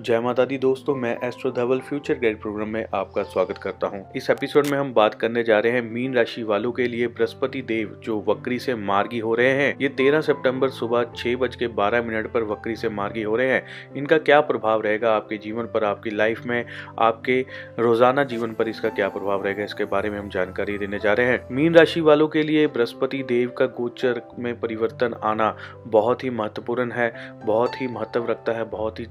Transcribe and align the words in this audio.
जय 0.00 0.18
माता 0.20 0.44
दी 0.44 0.56
दोस्तों, 0.58 0.94
मैं 0.94 1.16
Astro 1.24 1.50
Dhaval 1.50 1.80
future 1.80 2.14
guide 2.14 2.40
programme 2.40 2.68
में 2.68 2.86
आपका 2.94 3.22
स्वागत 3.22 3.58
करता 3.58 3.86
हूँ। 3.86 4.02
इस 4.16 4.28
एपिसोड 4.30 4.66
में 4.66 4.76
हम 4.78 4.92
बात 4.94 5.14
करने 5.14 5.42
जा 5.44 5.58
रहे 5.58 5.72
हैं 5.72 5.82
मीन 5.82 6.14
राशि 6.14 6.42
वालों 6.42 6.72
के 6.72 6.86
लिए 6.88 7.08
बृहस्पति 7.08 7.62
देव, 7.62 7.94
जो 8.04 8.18
वक्री 8.28 8.58
से 8.58 8.74
मार्गी 8.74 9.18
हो 9.18 9.34
रहे 9.34 9.52
हैं। 9.52 9.76
ये 9.80 9.88
13 9.90 10.20
सितंबर 10.20 10.70
सुबह 10.70 11.04
छह 11.16 11.36
बज 11.36 11.54
के 11.56 11.66
बारह 11.68 12.02
मिनट 12.02 12.30
पर 12.32 12.42
वक्री 12.42 12.76
से 12.76 12.88
मार्गी 12.88 13.22
हो 13.22 13.36
रहे 13.36 13.52
हैं। 13.52 13.94
इनका 13.96 14.18
क्या 14.18 14.40
प्रभाव 14.40 14.80
रहेगा 14.80 15.14
आपके 15.16 15.36
जीवन 15.36 15.66
पर, 15.66 15.84
आपकी 15.84 16.10
लाइफ 16.10 16.44
में, 16.46 16.64
आपके 16.98 17.40
रोज़ाना 17.78 18.24
जीवन 18.24 18.54
पर 18.54 18.68
इसका 18.68 18.88
क्या 18.88 19.08
प्रभाव 19.08 19.44
रहेगा, 19.44 19.64
इसके 19.64 19.84
बारे 19.84 20.10
में 20.10 20.18
हम 20.18 20.28
जानकारी 20.28 20.78
देने 20.78 20.98
जा 20.98 21.12
रहे 21.12 21.26
हैं। 21.26 21.46
मीन 21.50 21.74
राशि 21.74 22.00
वालों 22.00 22.28
के 22.28 22.42
लिए 22.42 22.66
बृहस्पति 22.66 23.22
देव 23.22 23.54
का 23.58 23.66
गोचर 23.78 24.22
में 24.38 24.58
परिवर्तन 24.60 25.14
आना 25.24 25.54
बहुत 25.86 26.24
ही 26.24 26.30
महत्वपूर्ण 26.32 26.92
है, 26.92 27.12
बहुत 27.46 27.80
ही 27.80 27.88
महत्व 27.88 28.26
रखता 28.30 28.52
है, 28.52 28.64
बहुत 28.64 29.00
ही 29.00 29.06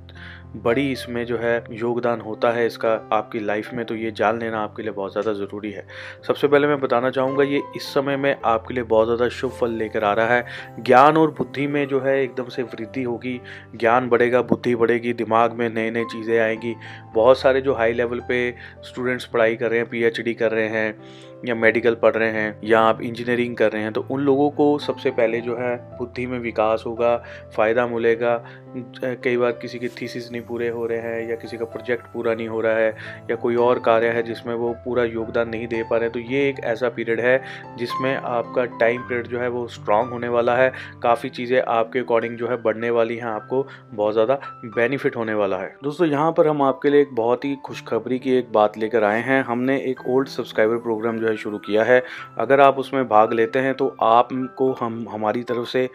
बड़ी 0.73 0.91
इसमें 0.91 1.25
जो 1.25 1.37
है 1.37 1.63
योगदान 1.71 2.21
होता 2.21 2.51
है 2.51 2.65
इसका 2.67 2.91
आपकी 3.13 3.39
लाइफ 3.39 3.69
में 3.73 3.83
तो 3.85 3.95
ये 3.95 4.11
जान 4.11 4.39
लेना 4.39 4.59
आपके 4.59 4.83
लिए 4.83 4.91
बहुत 4.91 5.11
ज़्यादा 5.11 5.33
ज़रूरी 5.33 5.71
है। 5.71 5.85
सबसे 6.27 6.47
पहले 6.47 6.67
मैं 6.67 6.79
बताना 6.81 7.09
चाहूँगा, 7.09 7.43
ये 7.43 7.61
इस 7.75 7.93
समय 7.93 8.17
में 8.17 8.35
आपके 8.45 8.73
लिए 8.73 8.83
बहुत 8.85 9.07
ज़्यादा 9.07 9.27
शुभ 9.29 9.51
फल 9.51 9.71
लेकर 9.71 10.03
आ 10.03 10.13
रहा 10.13 10.35
है। 10.35 10.45
ज्ञान 10.79 11.17
और 11.17 11.31
बुद्धि 11.31 11.67
में 11.67 11.87
जो 11.87 11.99
है 12.01 12.17
एकदम 12.23 12.47
से 12.47 12.63
वृद्धि 12.63 13.03
होगी, 13.03 13.39
ज्ञान 13.75 14.09
बढ़ेगा, 14.09 14.41
बुद्धि 14.43 14.75
बढ़ेगी, 14.75 15.13
दिमाग 15.13 15.53
में 15.53 15.69
नई 15.69 15.91
नई 15.91 16.05
चीज़ें 16.05 16.39
आएँगी। 16.39 16.75
बहुत 17.13 17.39
सारे 17.39 17.61
जो 17.61 17.73
हाई 17.73 17.93
लेवल 17.93 18.19
पे 18.27 18.39
स्टूडेंट्स 18.83 19.25
पढ़ाई 19.25 19.55
कर 19.55 19.69
रहे 19.69 19.79
हैं 19.79 19.89
पीएचडी 19.89 20.33
कर 20.33 20.51
रहे 20.51 20.67
हैं 20.69 21.32
या 21.43 21.55
मेडिकल 21.55 21.95
पढ़ 21.95 22.15
रहे 22.15 22.31
हैं 22.31 22.59
या 22.63 22.79
आप 22.81 23.01
इंजीनियरिंग 23.01 23.55
कर 23.57 23.71
रहे 23.71 23.81
हैं 23.83 23.91
तो 23.93 24.05
उन 24.11 24.21
लोगों 24.21 24.49
को 24.51 24.77
सबसे 24.79 25.11
पहले 25.11 25.41
जो 25.41 25.55
है 25.57 25.75
बुद्धि 25.97 26.25
में 26.25 26.37
विकास 26.39 26.83
होगा, 26.87 27.15
फ़ायदा 27.55 27.87
मिलेगा। 27.87 28.35
कई 28.95 29.37
बार 29.37 29.51
किसी 29.53 29.79
के 29.79 29.87
थीसिस 29.91 30.31
नहीं 30.31 30.41
पूरे 30.41 30.67
हो 30.69 30.85
रहे 30.85 30.99
हैं 30.99 31.29
या 31.29 31.35
किसी 31.35 31.57
का 31.57 31.65
प्रोजेक्ट 31.67 32.05
पूरा 32.13 32.33
नहीं 32.33 32.47
हो 32.47 32.61
रहा 32.61 32.75
है 32.75 32.89
या 33.29 33.35
कोई 33.37 33.55
और 33.57 33.79
कार्य 33.79 34.07
है 34.09 34.23
जिसमें 34.23 34.53
वो 34.55 34.71
पूरा 34.85 35.03
योगदान 35.05 35.49
नहीं 35.49 35.67
दे 35.67 35.81
पा 35.89 35.97
रहे 35.97 36.09
तो 36.09 36.19
ये 36.21 36.47
एक 36.49 36.59
ऐसा 36.65 36.89
पीरियड 36.89 37.19
है 37.19 37.37
जिसमें 37.77 38.15
आपका 38.15 38.65
टाइम 38.77 39.01
पीरियड 39.01 39.27
जो 39.27 39.39
है 39.39 39.49
वो 39.49 39.67
स्ट्रांग 39.69 40.09
होने 40.11 40.27
वाला 40.29 40.55
है। 40.55 40.71
काफ़ी 41.03 41.29
चीज़ें 41.29 41.59
आपके 41.59 41.99
अकॉर्डिंग 41.99 42.37
जो 42.37 42.47
है 42.47 42.61
बढ़ने 42.63 42.89
वाली 42.89 43.15
हैं, 43.15 43.25
आपको 43.25 43.65
बहुत 43.93 44.13
ज़्यादा 44.13 44.39
बेनिफिट 44.65 45.15
होने 45.15 45.33
वाला 45.33 45.57
है। 45.57 45.73
दोस्तों, 45.83 46.07
यहाँ 46.07 46.31
पर 46.31 46.47
हम 46.47 46.61
आपके 46.61 46.89
लिए 46.89 47.01
एक 47.01 47.13
बहुत 47.15 47.45
ही 47.45 47.55
खुशखबरी 47.65 48.19
की 48.19 48.35
एक 48.37 48.51
बात 48.53 48.77
लेकर 48.77 49.03
आए 49.03 49.21
हैं। 49.21 49.43
हमने 49.43 49.77
एक 49.81 50.07
ओल्ड 50.07 50.27
सब्सक्राइबर 50.29 50.77
प्रोग्राम 50.79 51.19
जो 51.19 51.27
है 51.27 51.32
शुरू 51.37 51.57
किया 51.57 51.83
है। 51.83 52.01
अगर 52.37 52.59
आप 52.59 52.79
उसमें 52.79 53.07
भाग 53.09 53.33
लेते 53.33 53.59
हैं 53.59 53.73
तो 53.73 53.87
आपको 54.01 54.71
हम, 54.73 55.05
हमारी 55.09 55.43
तरफ़ 55.43 55.67
से 55.67 55.89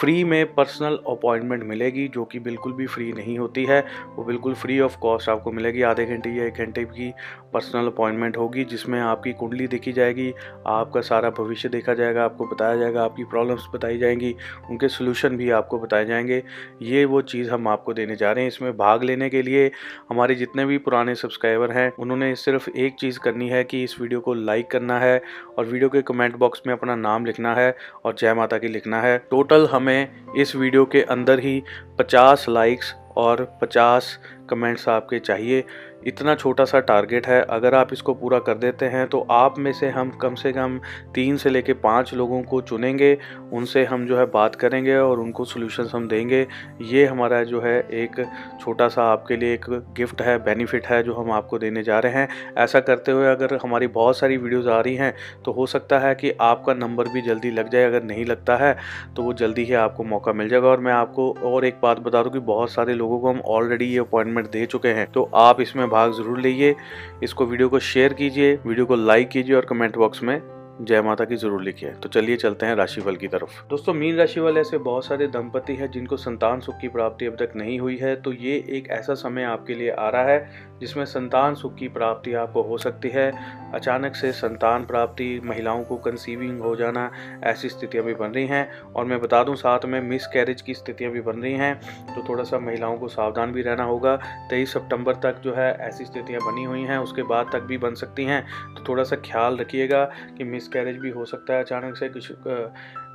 फ्री 0.00 0.22
में 0.24 0.54
पर्सनल 0.54 0.98
अपॉइंटमेंट 1.08 1.62
मिलेगी, 1.64 2.08
जो 2.08 2.24
कि 2.24 2.38
बिल्कुल 2.38 2.72
भी 2.72 2.86
फ्री 2.86 3.12
नहीं 3.12 3.38
होती 3.38 3.64
है। 3.64 3.84
वो 4.16 4.24
बिल्कुल 4.24 4.54
फ्री 4.54 4.80
ऑफ़ 4.80 4.98
कॉस्ट 4.98 5.28
आपको 5.28 5.52
मिलेगी। 5.52 5.82
आधे 5.82 6.04
घंटे 6.06 6.30
या 6.30 6.44
एक 6.44 6.54
घंटे 6.54 6.84
की 6.84 7.12
पर्सनल 7.52 7.86
अपॉइंटमेंट 7.86 8.36
होगी, 8.36 8.64
जिसमें 8.64 9.00
आपकी 9.00 9.32
कुंडली 9.32 9.66
देखी 9.66 9.92
जाएगी, 9.92 10.32
आपका 10.66 11.00
सारा 11.00 11.30
भविष्य 11.30 11.68
देखा 11.68 11.94
जाएगा, 11.94 12.24
आपको 12.24 12.46
बताया 12.46 12.76
जाएगा, 12.76 13.04
आपकी 13.04 13.24
प्रॉब्लम्स 13.24 13.66
बताई 13.74 13.98
जाएँगी, 13.98 14.34
उनके 14.70 14.88
सोल्यूशन 14.88 15.36
भी 15.36 15.50
आपको 15.50 15.78
बताए 15.78 16.04
जाएँगे। 16.04 16.42
ये 16.82 17.04
वो 17.04 17.20
चीज़ 17.22 17.50
हम 17.50 17.68
आपको 17.68 17.94
देने 17.94 18.16
जा 18.16 18.32
रहे 18.32 18.44
हैं 18.44 18.48
इसमें 18.48 18.76
भाग 18.76 19.02
लेने 19.02 19.28
के 19.30 19.42
लिए। 19.42 19.70
हमारे 20.10 20.34
जितने 20.34 20.64
भी 20.64 20.78
पुराने 20.78 21.14
सब्सक्राइबर 21.14 21.70
हैं, 21.70 21.92
उन्होंने 21.98 22.34
सिर्फ़ 22.34 22.70
एक 22.70 22.94
चीज़ 22.94 23.18
करनी 23.18 23.48
है 23.48 23.62
कि 23.64 23.82
इस 23.84 24.00
वीडियो 24.00 24.20
को 24.20 24.34
लाइक 24.34 24.70
करना 24.70 24.81
है 24.90 25.22
और 25.58 25.64
वीडियो 25.64 25.88
के 25.88 26.02
कमेंट 26.02 26.36
बॉक्स 26.36 26.62
में 26.66 26.74
अपना 26.74 26.96
नाम 26.96 27.24
लिखना 27.24 27.54
है 27.54 27.76
और 28.04 28.14
जय 28.18 28.34
माता 28.34 28.58
की 28.58 28.68
लिखना 28.68 29.00
है। 29.00 29.18
टोटल 29.18 29.66
हमें 29.66 30.08
इस 30.36 30.56
वीडियो 30.56 30.84
के 30.84 31.02
अंदर 31.02 31.38
ही 31.38 31.62
50 32.00 32.48
लाइक्स 32.48 32.94
और 33.16 33.58
50 33.62 34.18
कमेंट्स 34.50 34.88
आपके 34.88 35.18
चाहिए। 35.18 35.64
इतना 36.06 36.34
छोटा 36.34 36.64
सा 36.64 36.80
टारगेट 36.82 37.26
है। 37.26 37.40
अगर 37.50 37.74
आप 37.74 37.92
इसको 37.92 38.14
पूरा 38.14 38.38
कर 38.40 38.54
देते 38.56 38.86
हैं 38.86 39.06
तो 39.08 39.20
आप 39.30 39.58
में 39.58 39.72
से 39.72 39.88
हम 39.90 40.10
कम 40.22 40.34
से 40.34 40.52
कम 40.52 40.78
तीन 41.14 41.36
से 41.36 41.50
लेके 41.50 41.72
पाँच 41.74 42.12
लोगों 42.14 42.42
को 42.42 42.60
चुनेंगे। 42.62 43.16
उनसे 43.52 43.84
हम 43.84 44.06
जो 44.06 44.18
है 44.18 44.24
बात 44.28 44.54
करेंगे 44.54 44.96
और 44.96 45.20
उनको 45.20 45.44
सोल्यूशन 45.44 45.88
हम 45.92 46.08
देंगे। 46.08 46.46
ये 46.82 47.04
हमारा 47.06 47.42
जो 47.44 47.60
है 47.60 47.78
एक 47.94 48.24
छोटा 48.60 48.88
सा 48.88 49.04
आपके 49.04 49.36
लिए 49.36 49.54
एक 49.54 49.66
गिफ्ट 49.96 50.22
है 50.22 50.36
बेनिफिट 50.44 50.86
है 50.86 51.02
जो 51.02 51.14
हम 51.14 51.30
आपको 51.32 51.58
देने 51.58 51.82
जा 51.82 51.98
रहे 51.98 52.12
हैं। 52.12 52.28
ऐसा 52.58 52.80
करते 52.82 53.12
हुए 53.12 53.26
अगर 53.26 53.58
हमारी 53.62 53.86
बहुत 53.88 54.18
सारी 54.18 54.36
वीडियोज़ 54.36 54.68
आ 54.68 54.80
रही 54.80 54.94
हैं 54.96 55.14
तो 55.44 55.52
हो 55.52 55.66
सकता 55.66 55.98
है 55.98 56.14
कि 56.14 56.32
आपका 56.42 56.74
नंबर 56.74 57.08
भी 57.08 57.22
जल्दी 57.22 57.50
लग 57.50 57.70
जाए। 57.70 57.84
अगर 57.84 58.02
नहीं 58.04 58.24
लगता 58.24 58.56
है 58.56 58.76
तो 59.16 59.22
वो 59.22 59.32
जल्दी 59.34 59.64
ही 59.64 59.74
आपको 59.76 60.04
मौका 60.04 60.32
मिल 60.32 60.48
जाएगा। 60.48 60.68
और 60.68 60.80
मैं 60.80 60.92
आपको 60.92 61.32
और 61.44 61.64
एक 61.64 61.78
बात 61.82 61.98
बता 62.00 62.22
दूँ 62.22 62.32
कि 62.32 62.38
बहुत 62.46 62.70
सारे 62.70 62.94
लोगों 62.94 63.18
को 63.20 63.30
हम 63.30 63.40
ऑलरेडी 63.48 63.84
ये 63.84 63.98
अपॉइंटमेंट 64.00 64.50
दे 64.50 64.66
चुके 64.66 64.88
हैं। 64.90 65.10
तो 65.12 65.28
आप 65.36 65.60
इसमें 65.60 65.88
भाग 65.92 66.12
ज़रूर 66.12 66.40
लीजिए 66.40 66.74
इसको 67.22 67.46
वीडियो 67.46 67.68
को 67.68 67.78
शेयर 67.90 68.12
कीजिए, 68.12 68.54
वीडियो 68.66 68.86
को 68.86 68.96
लाइक 68.96 69.28
कीजिए 69.28 69.56
और 69.56 69.66
कमेंट 69.66 69.96
बॉक्स 69.96 70.22
में 70.22 70.40
जय 70.82 71.00
माता 71.02 71.24
की 71.24 71.36
ज़रूर 71.36 71.62
लिखिए। 71.62 71.90
तो 71.92 72.08
चलिए 72.08 72.36
चलते 72.36 72.66
हैं 72.66 72.74
राशिफल 72.74 73.16
की 73.16 73.28
तरफ़। 73.28 73.60
दोस्तों, 73.70 73.92
मीन 73.94 74.16
राशि 74.16 74.40
वाले 74.40 74.60
ऐसे 74.60 74.78
बहुत 74.78 75.04
सारे 75.04 75.26
दंपति 75.26 75.74
हैं 75.76 75.90
जिनको 75.90 76.16
संतान 76.16 76.60
सुख 76.60 76.78
की 76.80 76.88
प्राप्ति 76.88 77.26
अब 77.26 77.36
तक 77.36 77.52
नहीं 77.56 77.78
हुई 77.80 77.96
है 77.96 78.14
तो 78.16 78.32
ये 78.32 78.56
एक 78.68 78.88
ऐसा 78.90 79.14
समय 79.14 79.44
आपके 79.44 79.74
लिए 79.74 79.90
आ 79.90 80.08
रहा 80.08 80.22
है 80.22 80.70
जिसमें 80.80 81.04
संतान 81.04 81.54
सुख 81.54 81.74
की 81.74 81.88
प्राप्ति 81.88 82.32
आपको 82.34 82.62
हो 82.62 82.78
सकती 82.78 83.08
है। 83.08 83.30
अचानक 83.74 84.16
से 84.16 84.30
संतान 84.32 84.84
प्राप्ति, 84.84 85.40
महिलाओं 85.44 85.82
को 85.84 85.96
कंसीविंग 85.96 86.60
हो 86.60 86.74
जाना, 86.76 87.10
ऐसी 87.44 87.68
स्थितियाँ 87.68 88.04
भी 88.04 88.14
बन 88.14 88.30
रही 88.30 88.46
हैं। 88.46 88.70
और 88.84 89.04
मैं 89.04 89.20
बता 89.20 89.42
दूँ, 89.44 89.54
साथ 89.56 89.84
में 89.84 90.00
मिस 90.00 90.26
कैरेज 90.26 90.62
की 90.62 90.74
स्थितियाँ 90.74 91.12
भी 91.12 91.20
बन 91.20 91.42
रही 91.42 91.52
हैं 91.54 91.74
तो 92.14 92.24
थोड़ा 92.28 92.44
सा 92.44 92.58
महिलाओं 92.58 92.96
को 92.98 93.08
सावधान 93.08 93.52
भी 93.52 93.62
रहना 93.62 93.84
होगा। 93.84 94.16
तेईस 94.50 94.72
सितंबर 94.72 95.14
तक 95.22 95.40
जो 95.44 95.54
है 95.54 95.70
ऐसी 95.80 96.04
स्थितियाँ 96.04 96.40
बनी 96.42 96.64
हुई 96.64 96.82
हैं, 96.82 96.98
उसके 96.98 97.22
बाद 97.24 97.50
तक 97.52 97.62
भी 97.62 97.78
बन 97.78 97.94
सकती 97.94 98.24
हैं। 98.24 98.44
तो 98.74 98.84
थोड़ा 98.88 99.04
सा 99.04 99.16
ख्याल 99.24 99.56
रखिएगा 99.56 100.04
कि 100.38 100.44
मिस 100.44 100.68
मिसकैरेज 100.72 100.96
भी 100.98 101.10
हो 101.10 101.24
सकता 101.24 101.54
है, 101.54 101.62
अचानक 101.62 101.96
से 101.96 102.08
कुछ 102.08 102.30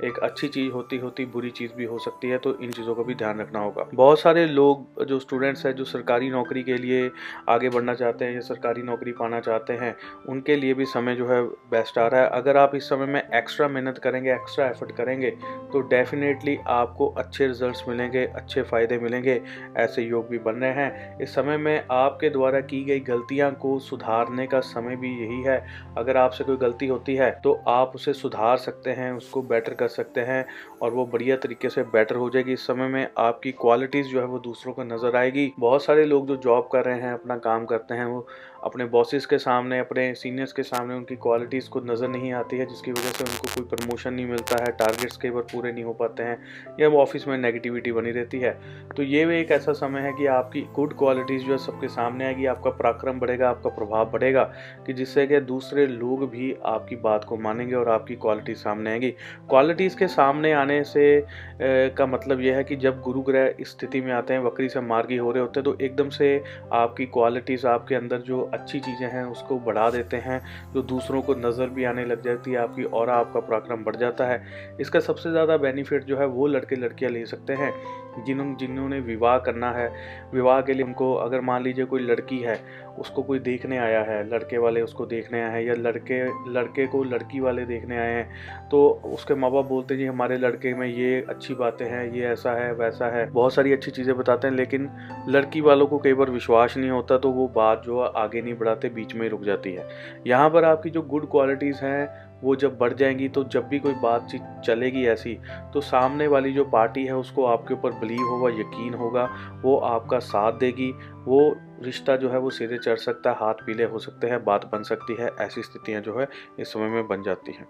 एक 0.04 0.18
अच्छी 0.22 0.48
चीज़ 0.48 0.72
होती 0.72 0.96
होती, 0.98 1.24
बुरी 1.26 1.50
चीज़ 1.50 1.72
भी 1.76 1.84
हो 1.84 1.98
सकती 1.98 2.28
है 2.28 2.38
तो 2.38 2.54
इन 2.56 2.70
चीज़ों 2.70 2.94
का 2.94 3.02
भी 3.02 3.14
ध्यान 3.14 3.40
रखना 3.40 3.60
होगा। 3.60 3.88
बहुत 3.94 4.20
सारे 4.20 4.44
लोग, 4.46 5.04
जो 5.04 5.18
स्टूडेंट्स 5.18 5.64
हैं, 5.66 5.74
जो 5.74 5.84
सरकारी 5.84 6.30
नौकरी 6.30 6.62
के 6.62 6.76
लिए 6.76 7.10
आगे 7.48 7.68
बढ़ना 7.68 7.94
चाहते 7.94 8.24
हैं 8.24 8.34
या 8.34 8.40
सरकारी 8.42 8.82
नौकरी 8.82 9.12
पाना 9.12 9.40
चाहते 9.40 9.72
हैं, 9.74 9.94
उनके 10.28 10.56
लिए 10.56 10.74
भी 10.74 10.84
समय 10.86 11.14
जो 11.16 11.26
है 11.28 11.42
बेस्ट 11.70 11.98
आ 11.98 12.06
रहा 12.06 12.20
है। 12.20 12.28
अगर 12.32 12.56
आप 12.56 12.74
इस 12.74 12.88
समय 12.88 13.06
में 13.06 13.20
एक्स्ट्रा 13.20 13.68
मेहनत 13.68 13.98
करेंगे 13.98 14.32
एक्स्ट्रा 14.32 14.66
एफर्ट 14.66 14.92
करेंगे 14.96 15.30
तो 15.72 15.80
डेफिनेटली 15.88 16.56
आपको 16.68 17.08
अच्छे 17.18 17.46
रिज़ल्ट 17.46 17.88
मिलेंगे, 17.88 18.24
अच्छे 18.26 18.62
फ़ायदे 18.62 18.98
मिलेंगे, 18.98 19.40
ऐसे 19.76 20.02
योग 20.02 20.28
भी 20.28 20.38
बन 20.40 20.54
रहे 20.54 20.70
हैं। 20.72 21.18
इस 21.20 21.34
समय 21.34 21.56
में 21.56 21.86
आपके 21.92 22.30
द्वारा 22.30 22.60
की 22.62 22.82
गई 22.84 23.00
गलतियाँ 23.02 23.50
को 23.54 23.78
सुधारने 23.80 24.46
का 24.46 24.60
समय 24.62 24.96
भी 24.96 25.10
यही 25.18 25.42
है। 25.42 25.58
अगर 25.98 26.16
आपसे 26.16 26.44
कोई 26.44 26.56
गलती 26.58 26.86
होती 26.86 27.14
है 27.16 27.30
तो 27.44 27.47
आप 27.52 27.92
उसे 27.94 28.12
सुधार 28.12 28.56
सकते 28.56 28.90
हैं, 28.90 29.12
उसको 29.12 29.42
बेटर 29.42 29.74
कर 29.74 29.88
सकते 29.88 30.20
हैं 30.20 30.46
और 30.82 30.92
वो 30.92 31.06
बढ़िया 31.06 31.36
तरीके 31.36 31.68
से 31.68 31.82
बेटर 31.82 32.16
हो 32.16 32.30
जाएगी। 32.30 32.52
इस 32.52 32.66
समय 32.66 32.88
में 32.88 33.08
आपकी 33.18 33.52
क्वालिटीज़ 33.52 34.06
जो 34.06 34.20
है 34.20 34.26
वो 34.26 34.38
दूसरों 34.38 34.72
को 34.72 34.82
नज़र 34.82 35.16
आएगी। 35.16 35.52
बहुत 35.58 35.84
सारे 35.84 36.04
लोग 36.04 36.26
जो 36.26 36.36
जॉब 36.36 36.68
कर 36.72 36.84
रहे 36.84 37.00
हैं, 37.00 37.12
अपना 37.12 37.36
काम 37.36 37.66
करते 37.66 37.94
हैं, 37.94 38.04
वो 38.04 38.26
अपने 38.64 38.84
बॉसेस 38.84 39.26
के 39.26 39.38
सामने 39.38 39.78
अपने 39.78 40.14
सीनियर्स 40.14 40.52
के 40.52 40.62
सामने 40.62 40.94
उनकी 40.94 41.16
क्वालिटीज़ 41.16 41.68
को 41.70 41.80
नज़र 41.80 42.08
नहीं 42.08 42.32
आती 42.32 42.56
है 42.58 42.66
जिसकी 42.66 42.92
वजह 42.92 43.10
से 43.10 43.24
उनको 43.24 43.54
कोई 43.54 43.64
प्रमोशन 43.68 44.14
नहीं 44.14 44.26
मिलता 44.26 44.62
है 44.64 44.70
टारगेट्स 44.72 45.16
कई 45.16 45.30
बार 45.30 45.42
पूरे 45.52 45.72
नहीं 45.72 45.84
हो 45.84 45.92
पाते 45.92 46.22
हैं 46.22 46.38
या 46.80 46.88
वो 46.88 47.00
ऑफ़िस 47.02 47.26
में 47.28 47.36
नेगेटिविटी 47.38 47.92
बनी 47.92 48.10
रहती 48.10 48.38
है। 48.38 48.50
तो 48.96 49.02
ये 49.02 49.24
भी 49.26 49.38
एक 49.40 49.50
ऐसा 49.50 49.72
समय 49.72 50.00
है 50.00 50.12
कि 50.12 50.26
आपकी 50.26 50.60
गुड 50.74 50.96
क्वालिटीज़ 50.98 51.44
जो 51.44 51.52
है 51.52 51.58
सबके 51.58 51.88
सामने 51.88 52.24
आएगी 52.24 52.46
आपका 52.46 52.70
पराक्रम 52.70 53.20
बढ़ेगा 53.20 53.50
आपका 53.50 53.70
प्रभाव 53.70 54.10
बढ़ेगा 54.10 54.42
कि 54.86 54.92
जिससे 54.92 55.26
कि 55.26 55.40
दूसरे 55.40 55.86
लोग 55.86 56.28
भी 56.30 56.54
आपकी 56.66 56.96
बात 56.96 57.24
को 57.24 57.36
मानेंगे 57.36 57.74
और 57.74 57.88
आपकी 57.88 58.14
क्वालिटी 58.16 58.54
सामने 58.54 58.90
आएगी। 58.90 59.10
क्वालिटीज़ 59.48 59.96
के 59.96 60.08
सामने 60.08 60.52
आने 60.52 60.82
से 60.84 61.06
ए, 61.16 61.94
का 61.98 62.06
मतलब 62.06 62.40
यह 62.40 62.56
है 62.56 62.64
कि 62.64 62.76
जब 62.76 63.00
गुरु 63.00 63.20
ग्रह 63.22 63.54
स्थिति 63.62 64.00
में 64.00 64.12
आते 64.12 64.34
हैं 64.34 64.40
वक्री 64.40 64.68
से 64.68 64.80
मार्गी 64.80 65.16
हो 65.16 65.30
रहे 65.32 65.42
होते 65.42 65.60
हैं 65.60 65.64
तो 65.64 65.76
एकदम 65.84 66.08
से 66.10 66.42
आपकी 66.72 67.06
क्वालिटीज़ 67.06 67.66
आपके 67.66 67.94
अंदर 67.94 68.20
जो 68.20 68.47
अच्छी 68.50 68.80
चीज़ें 68.80 69.06
हैं, 69.08 69.24
उसको 69.24 69.58
बढ़ा 69.60 69.88
देते 69.90 70.16
हैं, 70.18 70.40
जो 70.74 70.82
दूसरों 70.84 71.22
को 71.22 71.34
नज़र 71.36 71.70
भी 71.70 71.84
आने 71.84 72.04
लग 72.04 72.22
जाती 72.22 72.50
है, 72.50 72.58
आपकी 72.58 72.84
और 72.84 73.10
आपका 73.10 73.40
पराक्रम 73.40 73.84
बढ़ 73.84 73.96
जाता 73.96 74.26
है। 74.26 74.42
इसका 74.80 75.00
सबसे 75.00 75.30
ज़्यादा 75.30 75.56
बेनिफिट 75.58 76.04
जो 76.04 76.18
है, 76.18 76.26
वो 76.26 76.46
लड़के 76.46 76.76
लड़कियाँ 76.76 77.12
ले 77.12 77.24
सकते 77.26 77.52
हैं 77.52 77.72
जिन 78.18 78.56
जिन्होंने 78.60 78.98
विवाह 79.00 79.36
करना 79.38 79.70
है। 79.70 79.88
विवाह 80.32 80.60
के 80.60 80.72
लिए 80.72 80.84
उनको, 80.84 81.14
अगर 81.16 81.40
मान 81.40 81.62
लीजिए 81.62 81.84
कोई 81.84 82.00
लड़की 82.00 82.38
है, 82.38 82.58
उसको 82.98 83.22
कोई 83.22 83.38
देखने 83.38 83.78
आया 83.78 84.00
है, 84.02 84.22
लड़के 84.28 84.58
वाले 84.58 84.80
उसको 84.82 85.06
देखने 85.06 85.42
आए 85.42 85.50
हैं, 85.50 85.62
या 85.62 85.74
लड़के 85.74 86.22
लड़के 86.52 86.86
को 86.86 87.02
लड़की 87.04 87.40
वाले 87.40 87.64
देखने 87.66 87.98
आए 87.98 88.12
हैं 88.12 88.68
तो 88.70 88.88
उसके 89.06 89.34
माँ 89.34 89.50
बाप 89.50 89.64
बोलते 89.66 89.94
हैं, 89.94 90.00
जी, 90.00 90.06
हमारे 90.06 90.36
लड़के 90.38 90.72
में 90.74 90.86
ये 90.88 91.20
अच्छी 91.28 91.54
बातें 91.54 91.84
हैं, 91.86 92.04
ये 92.12 92.26
ऐसा 92.28 92.52
है, 92.52 92.72
वैसा 92.74 93.06
है। 93.08 93.24
बहुत 93.30 93.54
सारी 93.54 93.72
अच्छी 93.72 93.90
चीज़ें 93.90 94.16
बताते 94.18 94.48
हैं, 94.48 94.54
लेकिन 94.54 94.88
लड़की 95.28 95.60
वालों 95.60 95.86
को 95.86 95.98
कई 95.98 96.12
बार 96.14 96.30
विश्वास 96.30 96.76
नहीं 96.76 96.90
होता 96.90 97.18
तो 97.18 97.30
वो 97.30 97.46
बात 97.54 97.82
जो 97.84 97.98
आगे 98.00 98.37
नहीं 98.42 98.54
बढ़ाते, 98.54 98.88
बीच 98.88 99.14
में 99.14 99.22
ही 99.22 99.28
रुक 99.28 99.42
जाती 99.42 99.72
है। 99.72 99.88
यहाँ 100.26 100.50
पर 100.50 100.64
आपकी 100.64 100.90
जो 100.90 101.02
गुड 101.02 101.30
क्वालिटीज़ 101.30 101.84
हैं, 101.84 102.28
वो 102.42 102.54
जब 102.56 102.76
बढ़ 102.78 102.92
जाएँगी 102.92 103.28
तो 103.28 103.44
जब 103.44 103.68
भी 103.68 103.78
कोई 103.78 103.94
बातचीत 103.94 104.42
चलेगी 104.64 105.04
ऐसी 105.06 105.38
तो 105.74 105.80
सामने 105.80 106.26
वाली 106.26 106.52
जो 106.52 106.64
पार्टी 106.64 107.04
है, 107.04 107.16
उसको 107.16 107.44
आपके 107.44 107.74
ऊपर 107.74 107.92
बिलीव 107.92 108.22
होगा, 108.22 108.48
यकीन 108.50 108.94
होगा, 108.94 109.28
वो 109.62 109.76
आपका 109.76 110.18
साथ 110.18 110.52
देगी, 110.52 110.90
वो 111.24 111.56
रिश्ता 111.82 112.16
जो 112.16 112.30
है 112.30 112.38
वो 112.38 112.50
सीधे 112.50 112.78
चढ़ 112.78 112.96
सकता 112.96 113.30
है, 113.30 113.36
हाथ 113.36 113.64
पीले 113.66 113.84
हो 113.84 113.98
सकते 113.98 114.26
हैं, 114.26 114.42
बात 114.44 114.64
बन 114.72 114.82
सकती 114.82 115.16
है, 115.20 115.30
ऐसी 115.40 115.62
स्थितियाँ 115.62 116.00
जो 116.02 116.18
है 116.18 116.26
इस 116.58 116.72
समय 116.72 116.88
में 116.88 117.06
बन 117.08 117.22
जाती 117.22 117.52
हैं। 117.52 117.66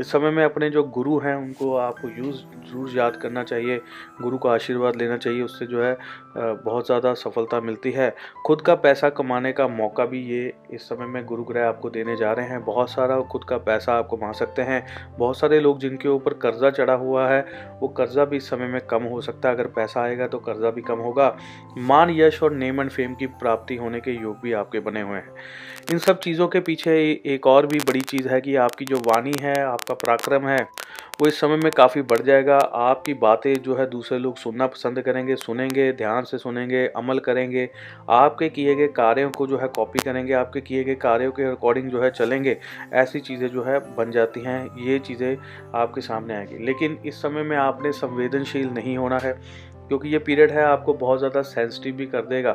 इस 0.00 0.10
समय 0.12 0.30
में 0.30 0.44
अपने 0.44 0.70
जो 0.70 0.82
गुरु 0.90 1.18
हैं, 1.18 1.34
उनको 1.34 1.74
आपको 1.76 2.08
यूज़, 2.08 2.36
ज़रूर 2.70 2.90
याद 2.90 3.16
करना 3.16 3.42
चाहिए, 3.44 3.80
गुरु 4.20 4.38
का 4.38 4.50
आशीर्वाद 4.50 4.96
लेना 4.96 5.16
चाहिए, 5.16 5.42
उससे 5.42 5.66
जो 5.66 5.82
है 5.82 5.96
बहुत 6.36 6.86
ज़्यादा 6.86 7.12
सफलता 7.14 7.60
मिलती 7.60 7.90
है। 7.92 8.14
खुद 8.46 8.60
का 8.60 8.74
पैसा 8.74 9.08
कमाने 9.10 9.52
का 9.52 9.66
मौका 9.68 10.04
भी 10.04 10.20
ये 10.24 10.52
इस 10.74 10.88
समय 10.88 11.06
में 11.06 11.24
गुरु 11.26 11.44
ग्रह 11.44 11.68
आपको 11.68 11.90
देने 11.90 12.16
जा 12.16 12.32
रहे 12.32 12.46
हैं। 12.46 12.64
बहुत 12.64 12.90
सारा 12.90 13.20
खुद 13.22 13.44
का 13.44 13.58
पैसा 13.60 13.94
आप 13.94 14.08
कमा 14.10 14.32
सकते 14.32 14.62
हैं। 14.62 14.84
बहुत 15.18 15.38
सारे 15.38 15.60
लोग 15.60 15.78
जिनके 15.80 16.08
ऊपर 16.08 16.34
कर्जा 16.36 16.70
चढ़ा 16.70 16.94
हुआ 16.94 17.28
है, 17.28 17.40
वो 17.80 17.88
कर्जा 17.88 18.24
भी 18.24 18.36
इस 18.36 18.48
समय 18.50 18.66
में 18.66 18.80
कम 18.86 19.02
हो 19.04 19.20
सकता 19.20 19.48
है। 19.48 19.54
अगर 19.54 19.66
पैसा 19.70 20.00
आएगा 20.02 20.26
तो 20.26 20.38
कर्जा 20.40 20.70
भी 20.70 20.82
कम 20.82 20.98
होगा। 20.98 21.36
मान 21.78 22.10
यश 22.10 22.42
और 22.42 22.52
नेम 22.54 22.80
एंड 22.80 22.90
फेम 22.90 23.14
की 23.14 23.26
प्राप्ति 23.40 23.76
होने 23.76 24.00
के 24.00 24.12
योग 24.12 24.36
भी 24.42 24.52
आपके 24.52 24.80
बने 24.80 25.00
हुए 25.00 25.18
हैं। 25.18 25.34
इन 25.92 25.98
सब 25.98 26.18
चीज़ों 26.20 26.48
के 26.48 26.60
पीछे 26.60 26.92
एक 27.26 27.46
और 27.46 27.66
भी 27.66 27.78
बड़ी 27.78 28.00
चीज़ 28.00 28.28
है 28.28 28.40
कि 28.40 28.56
आपकी 28.56 28.84
जो 28.84 28.98
वाणी 28.98 29.32
है, 29.40 29.60
आपका 29.62 29.94
पराक्रम 29.94 30.48
है, 30.48 30.68
वो 31.20 31.26
इस 31.26 31.40
समय 31.40 31.56
में 31.56 31.70
काफ़ी 31.72 32.02
बढ़ 32.02 32.20
जाएगा। 32.20 32.56
आपकी 32.56 33.14
बातें 33.14 33.54
जो 33.54 33.74
है 33.76 33.88
दूसरे 33.90 34.18
लोग 34.18 34.36
सुनना 34.36 34.66
पसंद 34.66 35.00
करेंगे, 35.00 35.36
सुनेंगे, 35.36 35.92
ध्यान 35.92 36.24
से 36.24 36.38
सुनेंगे, 36.38 36.86
अमल 36.86 37.18
करेंगे। 37.18 37.68
आपके 38.10 38.48
किए 38.48 38.74
गए 38.74 38.86
कार्यों 38.86 39.30
को 39.30 39.46
जो 39.46 39.58
है 39.58 39.68
कॉपी 39.68 39.98
करेंगे, 39.98 40.32
आपके 40.32 40.60
किए 40.60 40.84
गए 40.84 40.94
कार्यों 40.94 41.32
के 41.32 41.42
अकॉर्डिंग 41.42 41.90
जो 41.90 42.02
है 42.02 42.10
चलेंगे, 42.10 42.56
ऐसी 42.92 43.20
चीज़ें 43.20 43.48
जो 43.48 43.62
है 43.62 43.78
बन 43.96 44.10
जाती 44.10 44.40
हैं, 44.40 44.68
ये 44.78 44.98
चीज़ें 44.98 45.36
आपके 45.74 46.00
सामने 46.00 46.34
आएँगी। 46.34 46.64
लेकिन 46.64 46.98
इस 47.06 47.22
समय 47.22 47.42
में 47.42 47.56
आपने 47.56 47.92
संवेदनशील 47.92 48.68
नहीं 48.68 48.96
होना 48.98 49.18
है। 49.18 49.38
क्योंकि 49.90 50.08
ये 50.08 50.18
पीरियड 50.20 50.50
है, 50.50 50.62
आपको 50.62 50.92
बहुत 50.94 51.18
ज़्यादा 51.18 51.40
सेंसिटिव 51.42 51.94
भी 51.94 52.06
कर 52.06 52.26
देगा। 52.26 52.52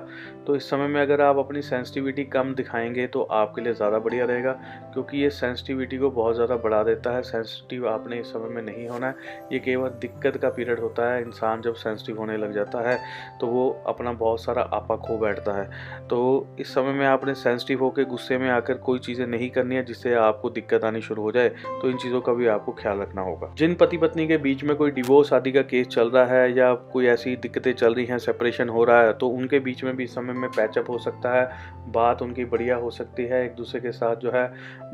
तो 0.47 0.55
इस 0.55 0.69
समय 0.69 0.87
में 0.87 1.01
अगर 1.01 1.21
आप 1.21 1.37
अपनी 1.37 1.61
सेंसिटिविटी 1.63 2.23
कम 2.25 2.53
दिखाएँगे 2.55 3.07
तो 3.07 3.21
आपके 3.33 3.61
लिए 3.61 3.73
ज़्यादा 3.73 3.99
बढ़िया 3.99 4.25
रहेगा, 4.25 4.51
क्योंकि 4.93 5.17
ये 5.17 5.29
सेंसिटिविटी 5.31 5.97
को 5.97 6.11
बहुत 6.11 6.35
ज़्यादा 6.35 6.55
बढ़ा 6.57 6.81
देता 6.83 7.15
है। 7.15 7.21
सेंसिटिव 7.23 7.87
आपने 7.89 8.19
इस 8.19 8.27
समय 8.27 8.49
में 8.49 8.61
नहीं 8.63 8.87
होना 8.87 9.07
है। 9.07 9.15
ये 9.51 9.59
केवल 9.59 9.89
दिक्कत 10.01 10.37
का 10.37 10.49
पीरियड 10.51 10.79
होता 10.79 11.11
है। 11.11 11.21
इंसान 11.21 11.61
जब 11.61 11.73
सेंसिटिव 11.75 12.19
होने 12.19 12.37
लग 12.37 12.53
जाता 12.53 12.89
है 12.89 12.97
तो 13.39 13.47
वो 13.47 13.69
अपना 13.87 14.13
बहुत 14.15 14.43
सारा 14.43 14.61
आपा 14.73 14.95
खो 14.97 15.17
बैठता 15.17 15.53
है। 15.53 15.67
तो 16.07 16.47
इस 16.59 16.73
समय 16.73 16.93
में 16.93 17.05
आपने 17.07 17.33
सेंसिटिव 17.35 17.79
होकर 17.79 18.03
गुस्से 18.07 18.37
में 18.37 18.49
आकर 18.51 18.77
कोई 18.79 18.99
चीज़ें 19.01 19.25
नहीं 19.27 19.49
करनी 19.49 19.75
है, 19.75 19.83
जिससे 19.85 20.13
आपको 20.15 20.49
दिक्कत 20.51 20.83
आनी 20.83 21.01
शुरू 21.01 21.21
हो 21.21 21.31
जाए 21.31 21.49
तो 21.49 21.89
इन 21.89 21.97
चीज़ों 21.97 22.21
का 22.21 22.33
भी 22.33 22.47
आपको 22.49 22.71
ख्याल 22.73 22.99
रखना 22.99 23.21
होगा। 23.21 23.53
जिन 23.57 23.73
पति 23.75 23.97
पत्नी 23.97 24.27
के 24.27 24.37
बीच 24.39 24.63
में 24.63 24.75
कोई 24.77 24.91
डिवोर्स 24.93 25.33
आदि 25.33 25.51
का 25.51 25.61
केस 25.63 25.87
चल 25.87 26.09
रहा 26.09 26.25
है, 26.27 26.57
या 26.57 26.73
कोई 26.93 27.05
ऐसी 27.07 27.24
ऐसी 27.25 27.35
दिक्कतें 27.37 27.71
चल 27.73 27.93
रही 27.93 28.05
हैं 28.05 28.17
सेपरेशन 28.19 28.69
हो 28.69 28.83
रहा 28.83 29.01
है 29.01 29.13
तो 29.13 29.27
उनके 29.27 29.59
बीच 29.59 29.83
में 29.83 29.95
भी 29.95 30.05
समय 30.07 30.33
में 30.33 30.49
पैचअप 30.49 30.89
हो 30.89 30.97
सकता 30.99 31.33
है, 31.33 31.49
बात 31.87 32.21
उनकी 32.21 32.45
बढ़िया 32.45 32.75
हो 32.75 32.89
सकती 32.89 33.23
है, 33.25 33.43
एक 33.45 33.55
दूसरे 33.55 33.79
के 33.81 33.91
साथ 33.91 34.15
जो 34.15 34.31
है 34.31 34.45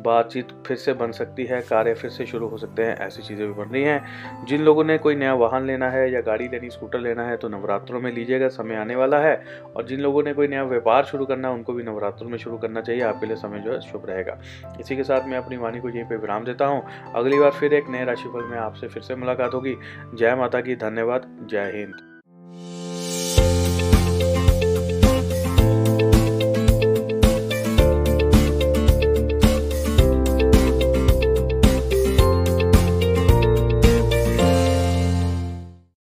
बातचीत 0.02 0.48
फिर 0.68 0.78
से 0.78 0.94
बन 0.94 1.12
सकती 1.12 1.46
है, 1.46 1.60
कार्य 1.62 1.94
फिर 1.94 2.12
से 2.12 2.26
शुरू 2.26 2.48
हो 2.48 2.58
सकते 2.58 2.84
हैं, 2.84 2.96
ऐसी 2.98 3.22
चीज़ें 3.22 3.46
भी 3.48 3.54
बन 3.54 3.70
रही 3.70 3.84
हैं। 3.84 4.46
जिन 4.46 4.62
लोगों 4.62 4.84
ने 4.84 4.98
कोई 4.98 5.16
नया 5.16 5.34
वाहन 5.34 5.66
लेना 5.66 5.90
है 5.90 6.12
या 6.12 6.22
गाड़ी 6.22 6.48
लेनी 6.48 6.70
स्कूटर 6.70 7.00
लेना 7.00 7.24
है 7.24 7.38
तो 7.38 7.50
नवरात्रों 7.50 8.02
में 8.02 8.12
लीजिएगा, 8.12 8.48
समय 8.50 8.76
आने 8.76 8.96
वाला 8.96 9.20
है, 9.20 9.36
और 9.76 9.86
जिन 9.88 10.00
लोगों 10.00 10.24
ने 10.24 10.34
कोई 10.34 10.48
नया 10.48 10.64
व्यापार 10.64 11.04
शुरू 11.04 11.26
करना 11.26 11.48
है, 11.48 11.54
उनको 11.54 11.74
भी 11.74 11.84
नवरात्रों 11.84 12.30
में 12.30 12.38
शुरू 12.38 12.58
करना 12.58 12.82
चाहिए, 12.82 13.02
आपके 13.02 13.28
लिए 13.28 13.36
समय 13.36 13.60
जो 13.60 13.74
है 13.74 13.80
शुभ 13.82 14.06
रहेगा। 14.10 14.40
इसी 14.80 14.96
के 14.96 15.04
साथ 15.04 15.28
मैं 15.28 15.38
अपनी 15.38 15.58
वाणी 15.58 15.80
को 15.80 15.90
यहीं 15.90 16.04
पर 16.04 16.18
विराम 16.18 16.46
देता 16.46 16.66
हूँ, 16.66 16.84
अगली 17.16 17.40
बार 17.40 17.52
फिर 17.52 17.74
एक 17.74 17.90
नए 17.90 18.06
राशिफल 18.06 18.44
में 18.44 18.58
आपसे 18.58 18.88
फिर 18.88 19.04
से 19.04 19.16
मुलाकात 19.16 19.54
होगी। 19.54 19.76
जय 20.14 20.36
माता 20.36 20.62
की, 20.62 20.76
धन्यवाद, 20.78 21.28
जय 21.52 21.72
हिंद। 21.76 22.21
you 22.54 22.81